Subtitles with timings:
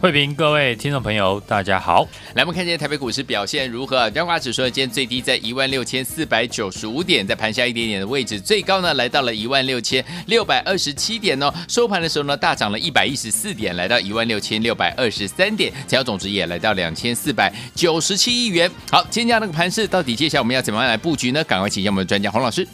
[0.00, 2.06] 慧平，各位听众朋友，大家好。
[2.34, 4.10] 来，我们看今天台北股市表现如何？
[4.10, 11.50] 加华指数今天最低在一万六千四百九十五点，在盘下一点点的位置，最高呢来到了一万六千六百二十七点哦。
[11.68, 18.70] 收盘的时候呢，大涨了一百一十四点，来到一万六千六百二十三点，成交总值也来到两千四百九十七亿元。
[18.90, 21.42] 好，今天这样的个盘势，到底接下来我们要怎么样来布局呢？
[21.44, 22.66] 赶快请教我们的专家洪老师。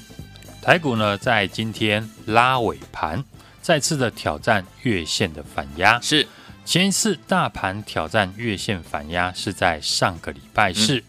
[0.61, 3.23] 台股呢，在今天拉尾盘，
[3.63, 6.27] 再次的挑战月线的反压，是。
[6.71, 11.03] 前一次大盘挑战月线反压是在上个礼拜四，嗯、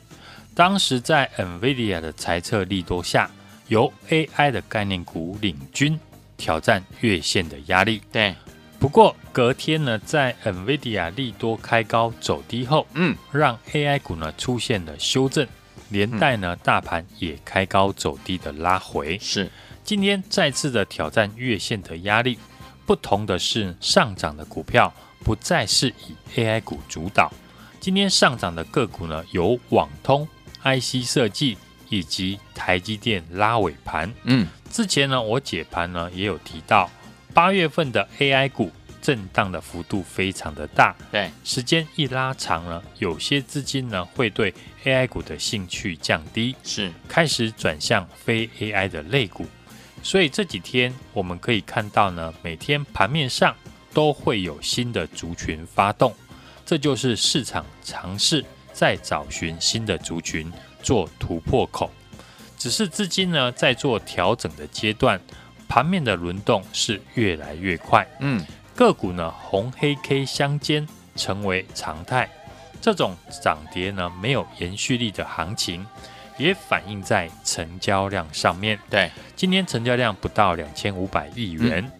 [0.55, 3.29] 当时在 NVIDIA 的财测利多下，
[3.67, 5.99] 由 AI 的概念股领军
[6.35, 8.01] 挑战月线的压力。
[8.11, 8.35] 对，
[8.79, 15.47] 不过隔天呢，在 NVIDIA 利多开高走低后，嗯，让 AI 股呢出现了修正，
[15.89, 19.19] 连带呢、嗯、大盘也开高走低的拉回。
[19.19, 19.47] 是，
[19.83, 22.39] 今天再次的挑战月线的压力，
[22.87, 24.91] 不同的是上涨的股票。
[25.23, 27.31] 不再是以 AI 股主导，
[27.79, 30.27] 今天上涨的个股呢，有网通、
[30.63, 31.57] IC 设计
[31.89, 34.11] 以及台积电拉尾盘。
[34.23, 36.89] 嗯，之前呢，我解盘呢也有提到，
[37.33, 40.95] 八月份的 AI 股震荡的幅度非常的大。
[41.11, 49.45] 对，时间一拉长了，有些资金呢会对 AI 股的兴趣降低，是开始转向非 AI 的类股。
[50.03, 53.55] 所以这几天我们可以看到呢，每天盘面上。
[53.93, 56.13] 都会有新的族群发动，
[56.65, 61.91] 这就是市场尝试在找寻新的族群做突破口。
[62.57, 65.19] 只是资金呢在做调整的阶段，
[65.67, 68.07] 盘面的轮动是越来越快。
[68.19, 72.29] 嗯，个股呢红黑 K 相间成为常态，
[72.79, 75.85] 这种涨跌呢没有延续力的行情，
[76.37, 78.79] 也反映在成交量上面。
[78.89, 81.83] 对，今天成交量不到两千五百亿元。
[81.83, 81.91] 嗯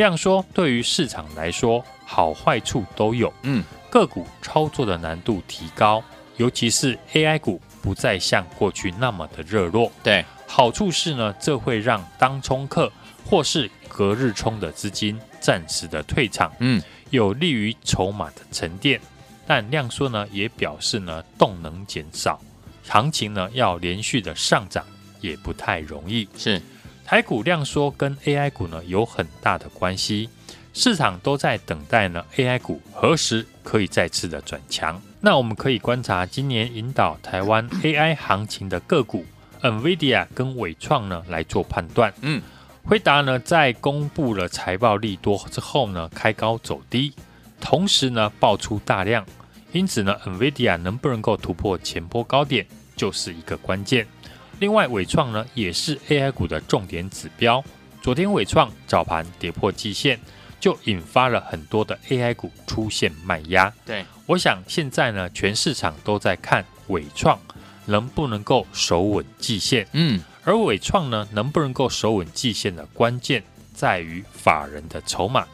[0.00, 3.30] 这样说，对于市场来说，好坏处都有。
[3.42, 6.02] 嗯，个股操作的难度提高，
[6.38, 9.92] 尤其是 AI 股不再像过去那么的热络。
[10.02, 12.90] 对，好处是呢，这会让当冲客
[13.26, 16.50] 或是隔日冲的资金暂时的退场。
[16.60, 18.98] 嗯，有利于筹码的沉淀。
[19.46, 22.40] 但量缩呢，也表示呢，动能减少，
[22.88, 24.82] 行情呢要连续的上涨
[25.20, 26.26] 也不太容易。
[26.38, 26.62] 是。
[27.10, 30.28] 台股量缩跟 AI 股呢有很大的关系，
[30.72, 35.02] 市场都在等待呢 AI 股何时可以再次的转强。
[35.20, 39.26] 那我们可以观察今年引导台湾 AI 行情的个股
[39.60, 42.14] ，NVIDIA 跟纬创呢来做判断。
[42.20, 42.40] 嗯，
[42.84, 47.12] 辉达呢在公布了财报利多之后呢开高走低，
[47.60, 49.26] 同时呢爆出大量，
[49.72, 54.06] 因此呢 NVIDIA 能不能够突破前波高点就是一个关键。
[54.60, 57.64] 另外，伟创呢也是 AI 股的重点指标。
[58.02, 60.20] 昨天伟创早盘跌破季线，
[60.60, 63.72] 就引发了很多的 AI 股出现卖压。
[63.86, 67.40] 对，我想现在呢，全市场都在看伟创
[67.86, 69.88] 能不能够守稳季线。
[69.92, 75.48] 嗯，而伟创呢能不能够守稳季线的关键在于法人的筹码。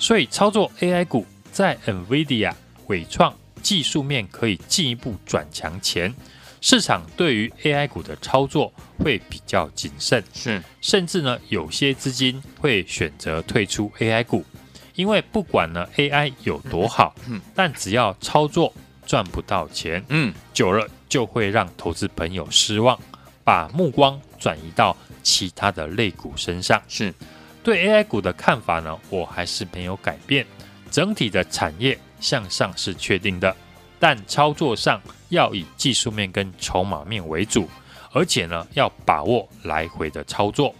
[0.00, 2.52] 所以，操作 AI 股在 NVIDIA、
[2.88, 3.32] 伟创
[3.62, 6.12] 技术面可以进一步转强前。
[6.60, 14.44] 市场对于 AI 股的操作会比较谨慎，是，甚至呢，有些资金会选择退出 AI 股，
[14.94, 18.72] 因为不管呢 AI 有多好，嗯，但只要操作
[19.06, 22.98] 赚不到钱，嗯，久了就会让投资朋友失望，
[23.44, 26.82] 把目光转移到其他的类股身上。
[26.88, 27.14] 是，
[27.62, 30.44] 对 AI 股的看法呢，我还是没有改变，
[30.90, 33.54] 整体的产业向上是确定的。
[34.00, 37.68] 但操作上要以技术面跟筹码面为主，
[38.12, 40.74] 而且呢要把握来回的操作。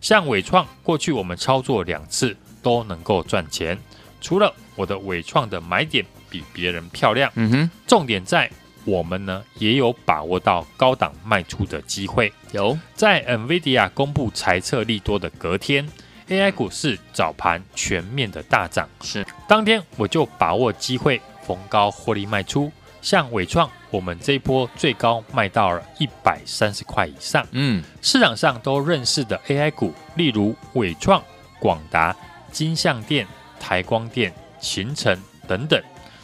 [0.00, 3.78] 像伟创过去我们操作两次都能够赚钱，
[4.20, 8.50] 除了我的伟创的买点比别人漂亮，嗯哼，重点在
[8.84, 12.32] 我们呢也有把握到高档卖出的机会。
[12.52, 15.88] 有在 NVIDIA 公布财测利多的隔天
[16.28, 21.20] ，AI 股市早盘全面的大涨，是当天我就把握机会。
[21.46, 22.72] 逢高获利卖出，
[23.04, 27.46] 像伟创，我们这一波最高卖到了一百三十块以上。
[27.50, 31.22] 嗯，市场上都认识的 AI 股，例如伟创、
[31.58, 32.16] 广达、
[32.50, 33.26] 金相电、
[33.60, 35.14] 台光电、勤诚
[35.46, 35.78] 等等，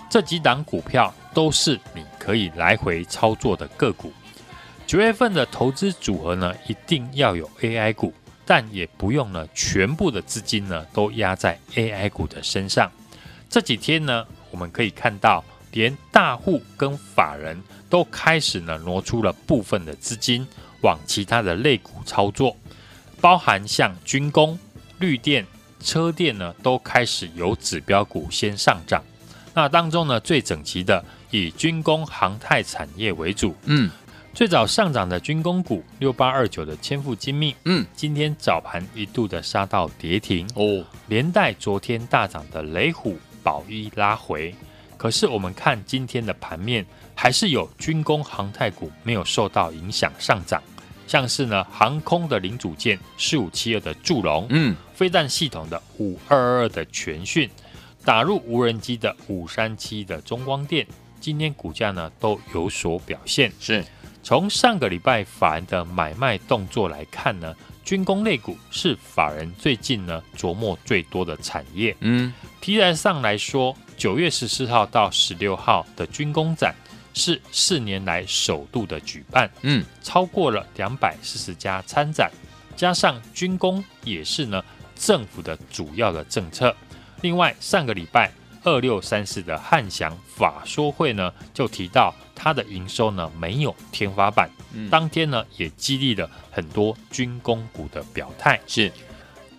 [0.08, 4.10] 这几档股票都是你可以来回操作的个股。
[4.86, 8.14] 九月份的投资组合呢，一定要有 AI 股，
[8.46, 12.90] 但也不用呢全部的资金呢都压在 AI 股的身上。
[13.50, 14.26] 这几天呢。
[14.52, 20.46] 我们可以看到连大户跟法人都开始呢挪出了部分的资金
[20.82, 22.56] 往其他的类股操作，
[23.20, 24.58] 包含像军工、
[24.98, 25.46] 绿电、
[25.78, 29.02] 车电呢，都开始有指标股先上涨。
[29.52, 33.54] 那当中呢，最整齐的以军工、航太产业为主。
[33.64, 33.90] 嗯，
[34.32, 44.54] 最早上涨的军工股六八二九的千富精密，嗯，今天早盘一度的杀到跌停哦，连带昨天大涨的雷虎、宝一拉回。
[45.00, 50.62] 可是我们看今天的盘面，还是有军工、航太股没有受到影响上涨，
[51.06, 57.48] 像是呢航空的零组件四五七二的祝融，嗯，飞弹系统的五二二的全讯。
[58.04, 60.86] 打入无人机的五三七的中光电，
[61.18, 63.50] 今天股价呢都有所表现。
[63.58, 63.82] 是
[64.22, 71.96] 从上个礼拜法人的买卖动作来看呢，军工类股是法人最近呢琢磨最多的产业。
[72.00, 76.74] 嗯，题材上来说，九月十四号到十六号的军工展
[77.12, 82.30] 是四年来首度的举办，嗯，超过了两百四十家参展，
[82.74, 84.64] 加上军工也是呢
[84.96, 86.74] 政府的主要的政策。
[87.20, 88.32] 另外，上个礼拜
[88.64, 94.48] 二六三四的汉翔法说会呢，就提到它的营收呢没有天花板。
[94.72, 98.58] 嗯，当天呢也激励了很多军工股的表态。
[98.66, 98.90] 是，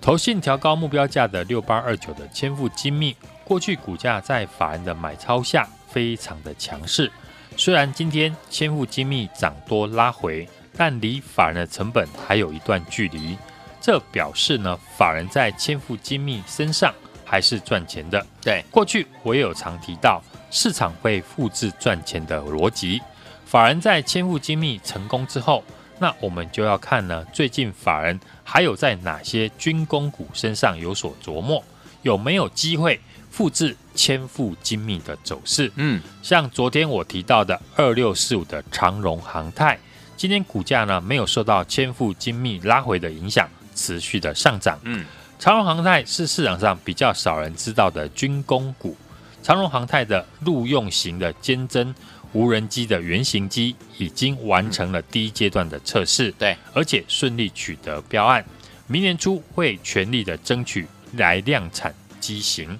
[0.01, 3.15] 投信调高目标价的六八二九的千富精密，
[3.51, 7.11] 过去股价在法人的买超下非常的强势。
[7.57, 13.37] 虽然今天千富精密涨多拉回，但离法人的成本还有一段距离。
[13.81, 16.93] 这表示呢，法人在千富精密身上。
[17.25, 18.25] 还是赚钱的。
[18.41, 23.01] 对，过去我也有常提到，市场会复制赚钱的逻辑。
[23.45, 25.63] 法人在千富精密成功之后，
[25.97, 31.63] 那我们就要看呢，最近法人还有在哪些军工股身上有所琢磨，
[32.01, 32.99] 有没有机会
[33.31, 35.71] 复制千富精密的走势？
[35.75, 39.79] 嗯，像昨天我提到的二六四五的长荣航太，
[40.15, 44.79] 今天股价呢没有受到千富精密拉回的影响，持续的上涨。
[44.83, 45.03] 嗯。
[45.39, 48.95] 长荣航太是市场上比较少人知道的军工股。
[49.41, 51.91] 长荣航太的陆用型的坚侦
[52.31, 58.45] 无人机的原型机已经完成了第一阶段的测试，对，而且顺利取得标案，
[58.85, 62.77] 明年初会全力的争取来量产机型。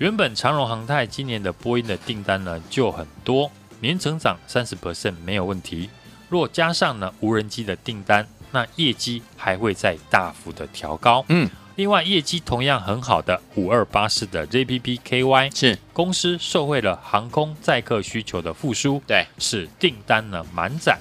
[0.00, 5.90] 原本长荣航太今年的波音的订单呢就很多，年成长三十 percent 没有问题。
[6.30, 11.22] 若加上呢无人机的订单，那业绩还会再大幅的调高。
[11.28, 11.50] 嗯。
[11.76, 20.98] 另外，业绩同样很好的五二八四的 JPPKY 是公司受惠了航空载客需求的复苏，对，使订单呢满载。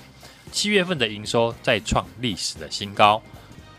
[0.51, 3.21] 七月份的营收再创历史的新高。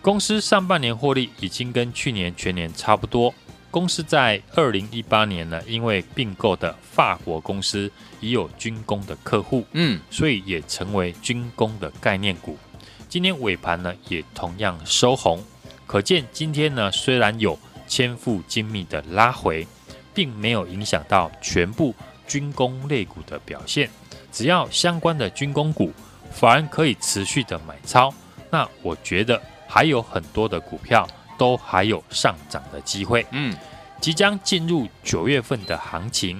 [0.00, 3.34] 公司上半年获利已经跟去年全年差不多。
[3.70, 7.90] 公司在二零一八年呢，因为并购的法国公司
[8.20, 12.58] 已有军工的客户，嗯，所以也成为军工的概念股。
[13.08, 15.42] 今天尾盘呢，也同样收红。
[15.86, 19.66] 可见今天呢，虽然有千富精密的拉回，
[20.12, 21.94] 并没有影响到全部
[22.26, 23.88] 军工类股的表现。
[24.32, 25.92] 只要相关的军工股，
[26.32, 28.12] 反而可以持续的买超，
[28.50, 31.08] 那我觉得还有很多的股票
[31.40, 33.24] 都还有上涨的机会。
[33.30, 33.56] 嗯，
[33.98, 36.38] 即将进入九月份的行情，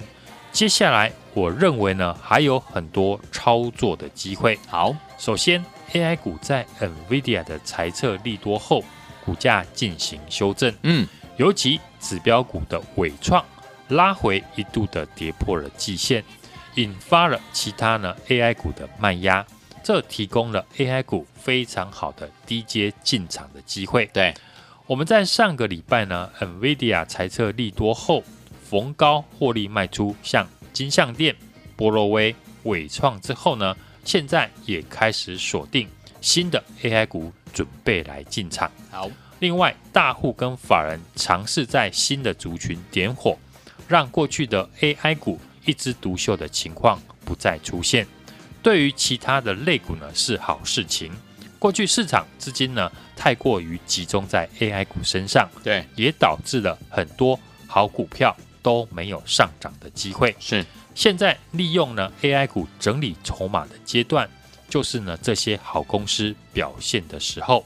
[0.51, 4.59] 接下来我认为呢，还有很多操作的机会。
[4.67, 8.83] 好，首先 AI 股在 NVIDIA 的财测利多后。
[9.23, 13.45] 股价进行修正，嗯，尤其指标股的伟创
[13.89, 16.23] 拉回一度的跌破了季线，
[16.73, 19.45] 引发了其他呢 AI 股的卖压，
[19.83, 24.09] 这提供了 AI 股非常好的低阶进场的机会。
[24.11, 24.33] 对，
[24.91, 28.21] 我们在上个礼拜呢，NVIDIA 裁测利多后
[28.69, 31.33] 逢高获利卖出，像金像电、
[31.77, 35.87] 波洛威、伟创之后呢，现在也开始锁定
[36.19, 37.31] 新的 AI 股。
[37.53, 38.71] 准备来进场。
[38.89, 43.37] 好，另外大户跟法人尝试在新的族群点火，
[43.89, 48.07] 让过去的 AI 股一枝独秀的情况不再出现。
[48.63, 51.11] 对于其他的类股呢是好事情。
[51.61, 60.35] 过去市场资金呢太过于集中在 AI 股身上，对，也导致了很多好股票都没有上涨的机会。
[60.39, 60.65] 是，
[60.95, 64.27] 现在利用呢 AI 股整理筹码的阶段。
[64.67, 67.63] 就是呢，这些好公司表现的时候，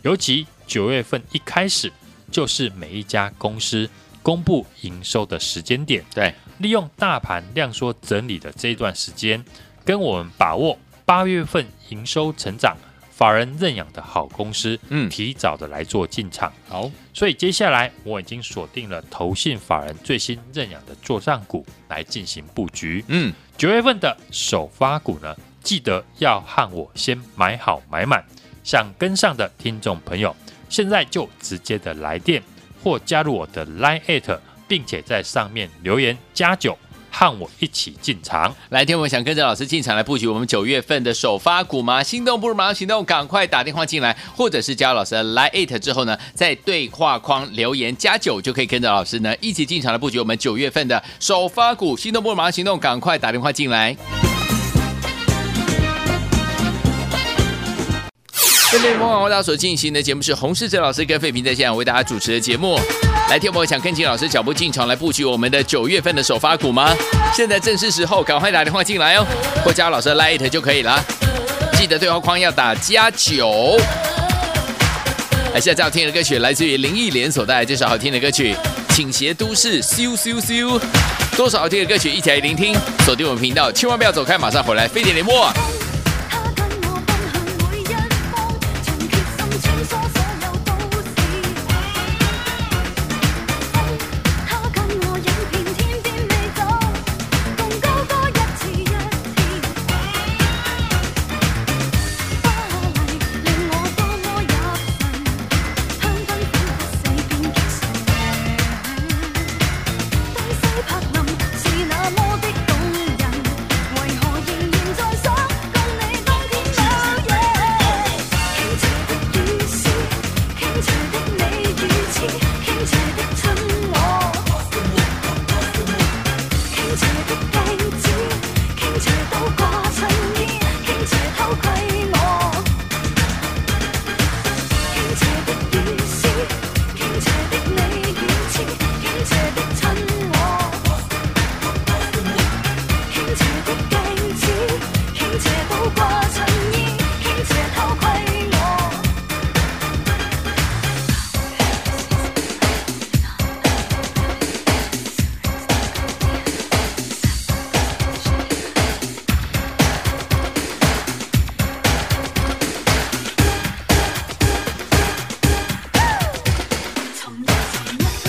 [0.00, 1.92] 尤其九月份一开始，
[2.32, 3.88] 就是每一家公司
[4.22, 6.02] 公布营收的时间点。
[6.14, 9.44] 对，利用大盘量缩整理的这一段时间，
[9.84, 12.74] 跟我们把握八月份营收成长
[13.16, 16.52] 法人认养的好公司，嗯提早的来做进场。
[16.68, 23.02] 好，所以接下来我已经锁定了投信法人最新认养的作帐股来进行布局。
[23.08, 28.22] 嗯，九月份的首发股呢，记得要和我先买好买满。
[28.62, 30.36] 想跟上的听众朋友，
[30.68, 32.42] 现在就直接的来电
[32.84, 36.76] 或加入我的 Line@，并且在上面留言加九。
[37.18, 42.02] 和我一起进场，来天，我们想跟着老师进场来布局我们九月份的首发股吗？
[42.02, 51.96] 心动不如马上行动，赶快打电话进来，或者是加老师来 it 之后呢，在对话框留言加九，就可以跟着老师呢一起进场来布局我们九月份的首发股。
[51.96, 53.96] 心动不如马上行动，赶快打电话进来。
[58.68, 62.76] 今天疯狂为大家所进行的节目是洪世哲老师跟费平在线上为大家主持的节目。
[63.30, 66.92] 来听我想跟紧老师脚步进场来布局我们的九月份的首发股吗？
[67.32, 69.26] 现在正是时候，赶快打电话进来哦，
[69.64, 71.00] 或加老师的 Line 就可以了。
[71.78, 73.78] 记得对话框要打加九。
[75.54, 78.54] 来，现在要听的歌曲来自于林忆莲所带来这首好听的歌曲
[78.94, 80.80] 《倾斜都市》，咻咻咻，
[81.36, 82.76] 多少好听的歌曲一起来聆听。
[83.04, 85.52] 锁定我们频道，千万不要走开，马上回来，飞碟联播。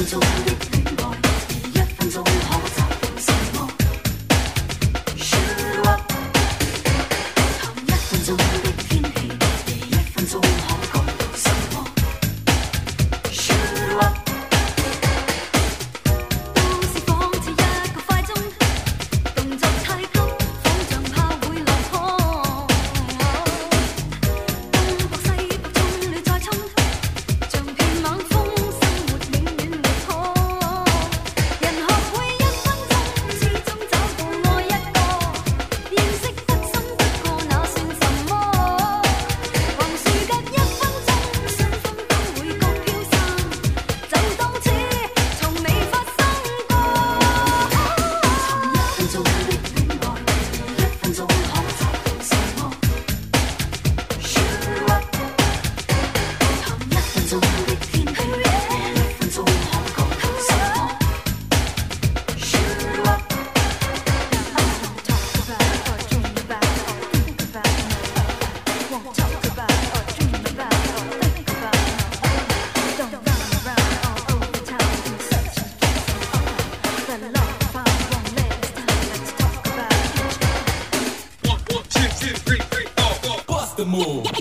[0.07, 0.36] to
[82.19, 83.41] two, three, three, four, four.
[83.47, 84.36] Bust the move.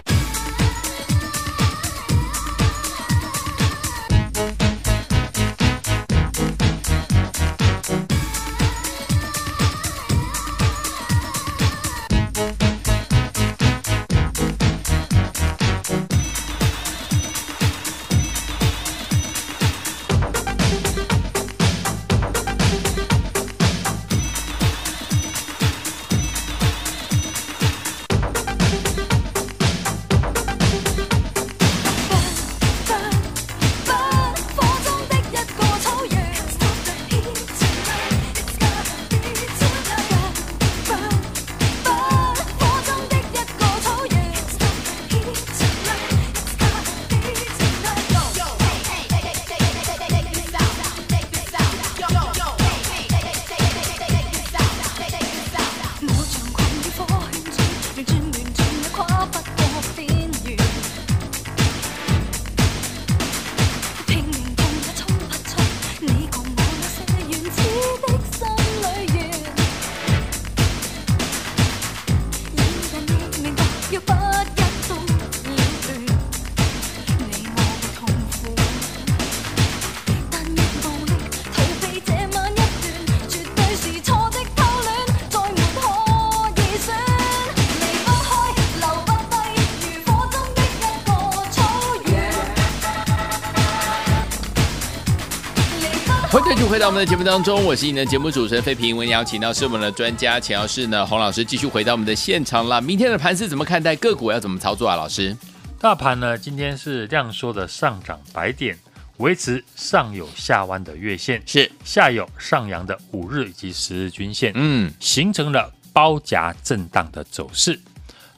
[96.69, 98.97] 回到我们的节目当中，我是你的节目主持人费平。
[98.97, 102.81] 我们邀请到是我们的专家钱老师呢，洪老师继续回到我们的现场啦。
[102.81, 103.95] 明天的盘是怎么看待？
[103.95, 104.97] 个股要怎么操作啊？
[104.97, 105.37] 老师，
[105.79, 108.77] 大盘呢今天是量缩的上涨百点，
[109.19, 117.79] 维持上有下弯的月线，是下有上扬的五日以及十日均线，嗯，形成了包夹震荡的走势。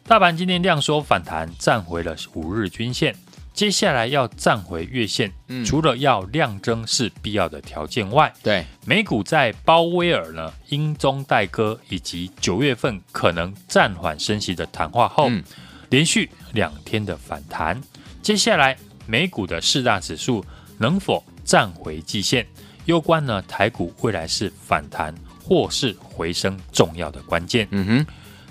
[0.07, 3.17] 大盘今天量缩反弹，站回了五日均线。
[3.53, 15.43] 接下来要站回月线，嗯、除了要量增是必要的条件外，对美股在鲍威尔呢英中带鸽以及九月份可能暂缓升息的谈话后，嗯、
[15.91, 17.81] 连续两天的反弹。
[18.23, 18.77] 接下来
[19.07, 20.45] 美股的四大指数
[20.79, 22.47] 能否站回季线，
[22.85, 25.13] 攸关呢台股未来是反弹
[25.43, 27.67] 或是回升重要的关键。
[27.73, 28.07] 嗯哼，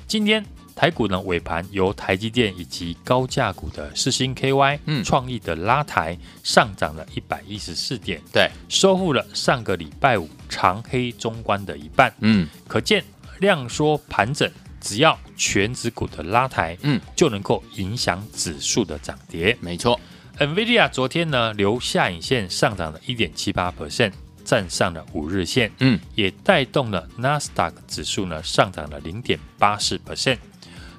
[0.05, 0.45] 今天。
[0.77, 12.13] 台股呢尾盘由台积电以及高价股的四星 KY、嗯、创意的拉抬，上涨了一百一十四点，对，收复了上个礼拜五长黑中观的一半。
[12.19, 13.03] 嗯，可见
[13.39, 14.47] 量缩盘整，
[14.79, 19.57] 只要全指股的拉抬，嗯，就能够影响指数的涨跌。
[19.59, 19.99] 没错
[20.37, 24.11] ，NVIDIA 昨天呢留下影线上涨了一点七八 percent，
[24.45, 29.97] 站上了五日线，嗯，也带动了纳斯达克指数呢上涨了零点八四。
[30.05, 30.37] percent。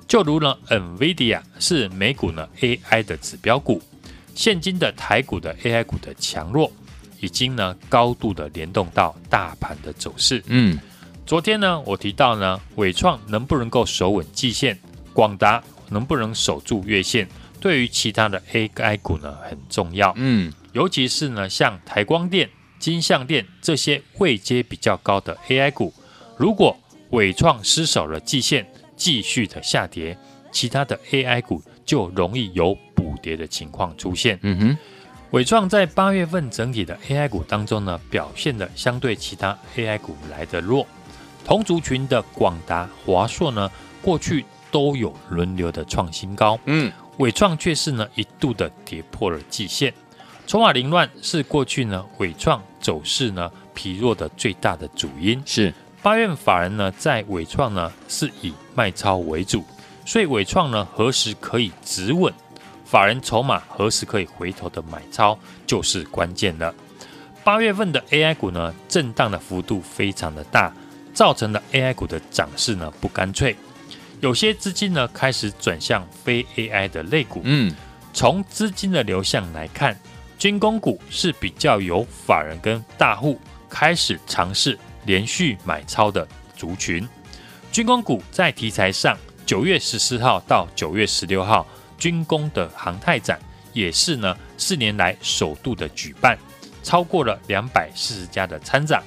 [0.09, 3.83] 就如呢，NVIDIA 是美股呢 AI 的指标股，
[4.35, 6.73] 现今的台股的 AI 股的强弱，
[7.21, 10.43] 已经呢高度的联动到大盘的走势。
[10.47, 10.79] 嗯，
[11.27, 14.79] 昨天呢我提到呢，伟创能不能够守稳季线，
[15.13, 17.29] 广达能不能守住月线，
[17.61, 20.15] 对于其他的 AI 股呢很重要。
[20.17, 25.93] 嗯，尤其是呢像台光电、金像电这些位阶比较高的 AI 股，
[26.39, 26.75] 如果
[27.11, 28.67] 伟创失守了季线。
[28.99, 30.19] 继续的下跌，
[30.53, 34.39] 其他的 AI 股就容易有补跌的情况出现。
[34.43, 34.79] 嗯哼，
[35.31, 40.87] 伟创在八月份整体的 AI 股当中呢，表现的相对其他 AI 股来的弱。
[41.45, 43.71] 同族群的广达、华硕呢，
[44.03, 46.59] 过去都有轮流的创新高。
[46.67, 49.95] 嗯，伟创却是呢一度的跌破了季线，
[50.47, 55.43] 筹码凌乱是过去呢伟创走势呢疲弱的最大的主因。
[55.47, 55.73] 是。
[56.01, 59.65] 八月法人呢，在伟创呢是以卖超为主，
[60.07, 62.33] 所以伟创呢何时可以止稳，
[62.85, 66.73] 法人筹码何时可以回头的买超就是关键了。
[67.43, 70.73] 八月份的 AI 股呢，震荡的幅度非常的大，
[71.13, 73.57] 造成了 AI 股的涨势呢不干脆，
[74.21, 77.41] 有些资金呢开始转向非 AI 的类股。
[77.45, 77.75] 嗯，
[78.13, 79.99] 从资金的流向来看，
[80.39, 84.79] 军工股是比较有法人跟大户开始尝试。
[85.09, 87.09] 连续买超的族群，
[87.73, 89.17] 军工股在题材上，
[89.47, 91.67] 九月十四号到九月十六号，
[91.97, 93.41] 军工的航太展
[93.73, 96.37] 也是呢四年来首度的举办，
[96.83, 99.03] 超过了两百四十家的参展，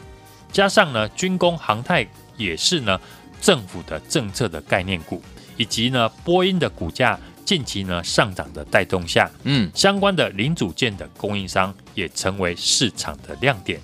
[0.52, 2.04] 加上呢军工航太
[2.36, 3.00] 也是呢
[3.40, 5.22] 政府的政策的概念股，
[5.56, 13.80] 以及呢波音的股价近期呢上涨的带动下，嗯，相关的零组件的供应商也成为市场的亮点，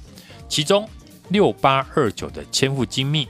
[0.49, 0.89] 其中。
[1.29, 3.27] 六八二九的千富精密，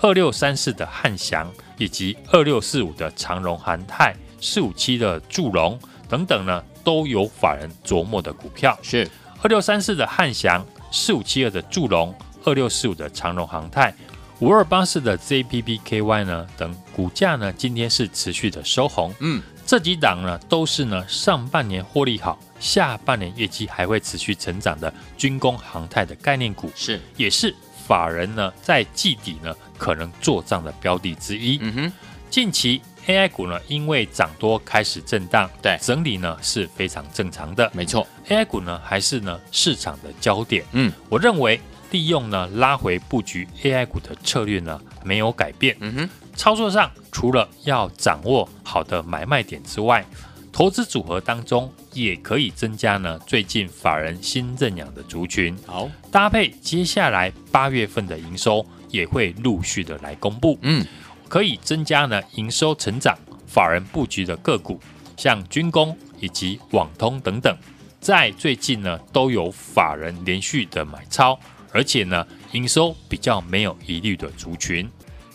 [0.00, 5.78] 二六三四的汉翔，以及二六四五的长荣航太，四五七的祝融
[6.08, 8.78] 等等呢，都有法人琢磨的股票。
[8.82, 9.08] 是
[9.42, 13.94] 二六三四的汉翔，四五七二的祝融，二六四五的长荣航太，
[14.40, 19.14] 五二八四的 ZPPKY 呢等股价呢，今天是持续的收红。
[19.20, 22.38] 嗯，这几档呢，都是呢上半年获利好。
[22.60, 27.54] 下半年业绩还会持续成长的军工航太的概念股是，也是
[27.86, 31.58] 法人呢在季底呢可能做账的标的之一。
[31.60, 31.92] 嗯哼，
[32.30, 37.70] 近期 AI 股呢因为涨多开始震荡，对，整理呢是非常正常的。
[37.74, 40.64] 没错，AI 股呢还是呢市场的焦点。
[40.72, 45.76] 嗯，我认为利用呢拉回布局 AI 股的策略呢没有改变。
[45.80, 50.04] 嗯哼，操作上除了要掌握好的买卖点之外，
[50.52, 55.90] 投资组合当中也可以增加呢，最近法人新认养的族群，好。
[56.12, 60.86] 搭配接下来八月份的营收也会陆续的来公布，嗯，
[61.28, 64.78] 可以增加呢营收成长，法人布局的个股，
[65.16, 67.56] 像军工以及网通等等，
[68.00, 71.36] 在最近呢都有法人连续的买超，
[71.72, 74.88] 而且呢营收比较没有疑虑的族群。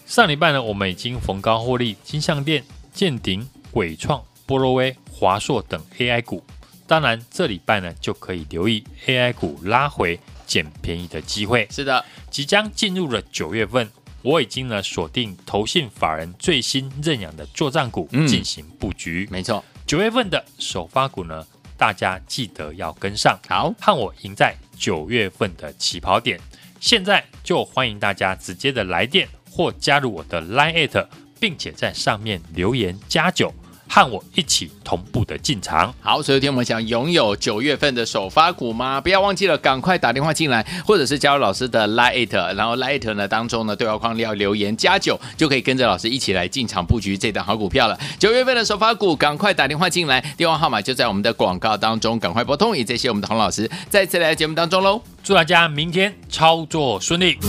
[0.10, 4.19] 上礼拜呢我们已经逢高获利，金像电、健鼎、伟创。
[4.48, 6.43] 波罗威、华硕等 AI 股，
[6.88, 11.67] 当然这礼拜呢就可以留意 AI 股拉回捡便宜的机会。
[11.69, 13.88] 是的，即将进入了九月份，
[14.24, 19.28] 我已经呢锁定投信法人最新认养的作战股进行布局。
[19.30, 21.45] 没错，九月份的首发股呢，
[21.78, 23.39] 大家记得要跟上。
[23.48, 26.39] 好，看我赢在九月份的起跑点。
[26.80, 31.05] 现在就欢迎大家直接的来电或加入我的 Line，
[31.39, 33.53] 并且在上面留言加九。
[33.91, 35.91] 和我一起同步的进场。
[35.99, 39.01] 好，所以今天我们想拥有九月份的首发股吗？
[39.01, 47.99] 不要忘记了，赶快打电话进来，或者是加入老师的 Lite，然后 Lite 呢当中呢对话框要留言加九，就可以跟着老师一起来进场布局这档好股票了。
[48.19, 52.77] 九月份的首发股，赶快打电话进来，电话号码就在我们的广告当中，赶快拨通。
[52.77, 57.39] 也谢谢我们的洪老师再次来到节目当中喽，祝大家明天操作顺利。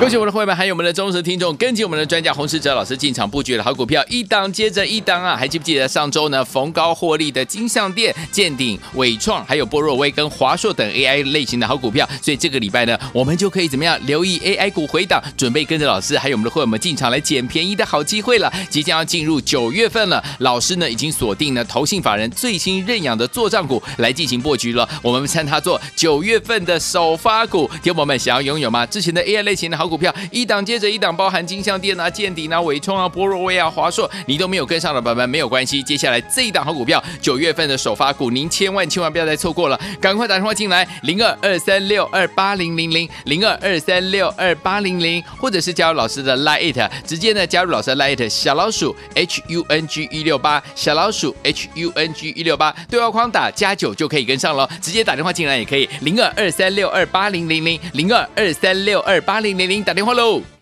[0.00, 5.36] 恭喜我们的会员们，还有我们的忠实听众，跟紧我们的专家洪士哲老师进场布局的好股票，一档接着一档啊！
[5.36, 6.42] 还记不记得上周呢？
[6.42, 18.50] 逢高获利的金像电、健鼎、伟创，还有波若威跟华硕等 AI 类型的好股票，所以这个礼拜呢，我们就可以怎么样留意 AI 股回档，准备跟着老师还有我们的会员们进场来捡便宜的好机会了。
[18.70, 24.88] 即将要进入九月份了，老师呢已经锁定了投信法人最新认养的作帐股来进行布局了。
[25.02, 28.86] 我们称它做九月份的首发股，听众朋友们想要拥有吗？
[28.86, 35.82] 之前的 AI 类型的好股票一档接着一档，包含金像电啊、健鼎啊、伟创啊、波若威啊、华硕，你都没有跟上的宝宝没有关系。
[35.82, 60.59] 接下来这一档好股票，九月份的首发股，您千万千万不要再错过了，赶快打电话进来，零二二三六二八零零零零二二三六二八零零，或者是加入老师的 Lite，直接呢加入老师的 Lite 小老鼠 H U N G 一六八小老鼠 H U N G 一六八，对话框打加九就可以跟上了，直接打电话进来也可以，零二二三六二八零零零零二二三六二八零零零打电话喽。